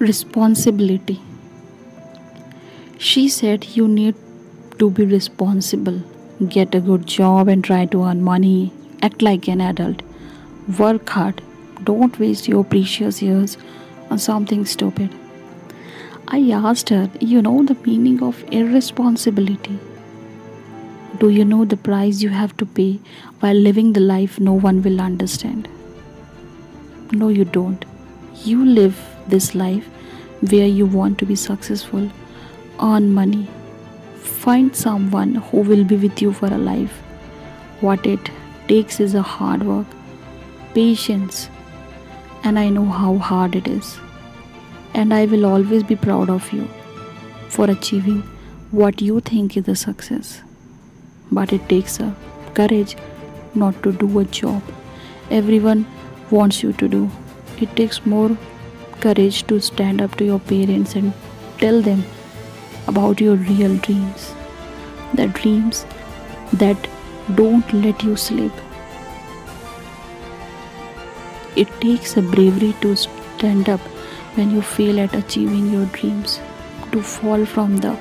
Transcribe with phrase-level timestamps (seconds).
[0.00, 1.20] Responsibility.
[2.96, 4.14] She said you need
[4.78, 6.00] to be responsible,
[6.48, 8.72] get a good job and try to earn money,
[9.02, 10.00] act like an adult,
[10.78, 11.42] work hard,
[11.84, 13.58] don't waste your precious years
[14.08, 15.10] on something stupid.
[16.28, 19.78] I asked her, You know the meaning of irresponsibility?
[21.18, 23.00] Do you know the price you have to pay
[23.40, 25.68] while living the life no one will understand?
[27.12, 27.84] No, you don't.
[28.46, 29.86] You live this life
[30.50, 32.10] where you want to be successful,
[32.82, 33.48] earn money,
[34.16, 36.92] find someone who will be with you for a life.
[37.80, 38.30] What it
[38.68, 39.86] takes is a hard work,
[40.74, 41.48] patience,
[42.42, 43.98] and I know how hard it is.
[44.94, 46.68] And I will always be proud of you
[47.48, 48.22] for achieving
[48.70, 50.42] what you think is a success.
[51.30, 52.14] But it takes a
[52.54, 52.96] courage
[53.54, 54.62] not to do a job
[55.30, 55.86] everyone
[56.30, 57.10] wants you to do.
[57.60, 58.36] It takes more
[59.00, 61.12] courage to stand up to your parents and
[61.58, 62.04] tell them
[62.86, 64.34] about your real dreams.
[65.14, 65.86] The dreams
[66.52, 66.88] that
[67.34, 68.52] don't let you sleep.
[71.56, 73.80] It takes a bravery to stand up
[74.36, 76.40] when you fail at achieving your dreams,
[76.92, 77.96] to fall from the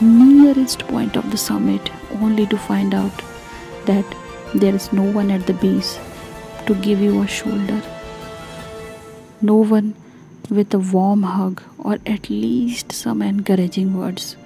[0.00, 3.22] nearest point of the summit only to find out
[3.86, 4.04] that
[4.54, 5.98] there is no one at the base
[6.66, 7.82] to give you a shoulder.
[9.40, 9.94] No one
[10.50, 14.36] with a warm hug or at least some encouraging words.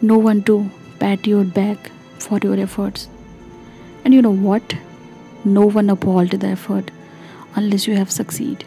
[0.00, 3.08] No one to pat your back for your efforts.
[4.04, 4.74] And you know what?
[5.44, 6.90] No one appalled the effort
[7.54, 8.64] unless you have succeed.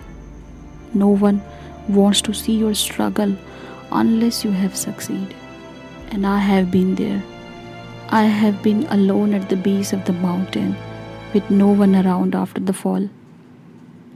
[0.94, 1.42] No one
[1.88, 3.36] wants to see your struggle
[3.92, 5.36] unless you have succeed.
[6.12, 7.23] And I have been there.
[8.10, 10.76] I have been alone at the base of the mountain
[11.34, 13.10] with no one around after the fall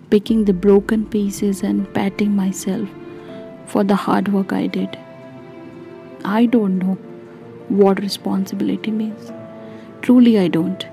[0.09, 2.87] picking the broken pieces and patting myself
[3.65, 4.97] for the hard work I did.
[6.23, 6.93] I don't know
[7.69, 9.31] what responsibility means.
[10.01, 10.85] Truly, I don't.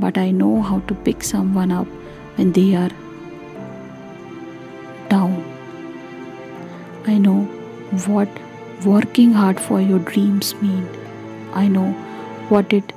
[0.00, 1.86] But I know how to pick someone up
[2.36, 2.90] when they are
[5.08, 5.36] down.
[7.06, 7.42] I know
[8.06, 8.28] what
[8.84, 10.88] working hard for your dreams mean.
[11.52, 11.92] I know
[12.48, 12.92] what it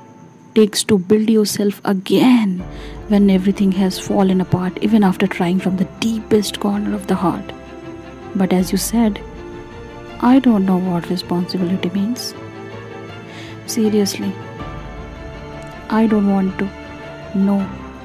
[0.58, 2.58] takes to build yourself again
[3.10, 7.52] when everything has fallen apart, even after trying from the deepest corner of the heart.
[8.34, 9.22] But as you said,
[10.20, 12.34] I don't know what responsibility means.
[13.66, 14.32] Seriously,
[15.90, 16.68] I don't want to
[17.38, 17.60] know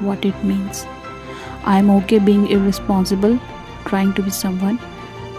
[0.08, 0.86] what it means.
[1.66, 3.40] I'm okay being irresponsible,
[3.86, 4.78] trying to be someone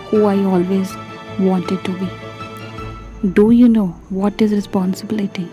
[0.09, 0.97] who I always
[1.39, 3.29] wanted to be.
[3.41, 3.89] Do you know
[4.23, 5.49] what is responsibility?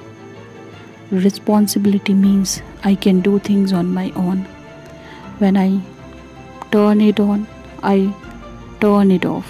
[1.12, 4.46] Responsibility means I can do things on my own.
[5.40, 5.82] When I
[6.72, 7.48] turn it on,
[7.84, 8.14] I
[8.80, 9.46] turn it off.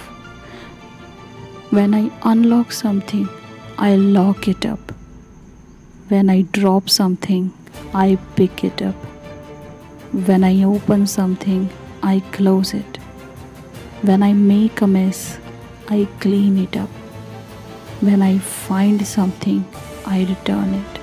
[1.70, 3.28] When I unlock something,
[3.78, 4.92] I lock it up.
[6.08, 7.52] When I drop something,
[7.94, 8.96] I pick it up.
[10.26, 11.70] When I open something,
[12.02, 12.96] I close it.
[14.02, 15.38] When I make a mess,
[15.88, 16.90] I clean it up.
[18.00, 19.64] When I find something,
[20.04, 21.01] I return it.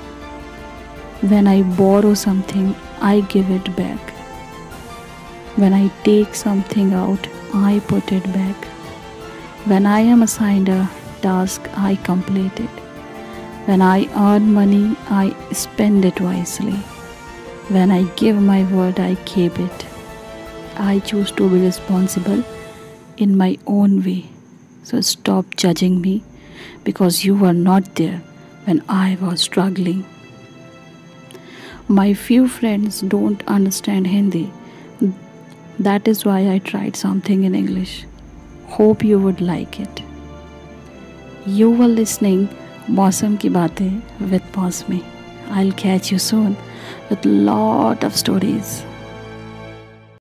[1.22, 4.00] When I borrow something, I give it back.
[5.57, 8.56] When I take something out, I put it back.
[9.66, 10.90] When I am assigned a
[11.22, 12.69] task, I complete it.
[13.66, 16.80] When I earn money, I spend it wisely.
[17.68, 19.86] When I give my word, I keep it.
[20.78, 22.44] I choose to be responsible
[23.18, 24.30] in my own way.
[24.84, 26.24] So stop judging me
[26.86, 28.22] because you were not there
[28.63, 30.06] when I was struggling.
[31.92, 34.52] My few friends don't understand Hindi.
[35.80, 38.06] That is why I tried something in English.
[38.68, 40.04] Hope you would like it.
[41.48, 42.48] You were listening
[42.88, 45.04] Mausam Ki Baatein with Mosmi.
[45.50, 46.56] I'll catch you soon
[47.10, 48.84] with lot of stories.